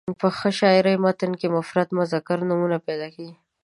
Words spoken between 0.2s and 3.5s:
په ښه شاعر متن کې مفرد مذکر نومونه پیدا کړي.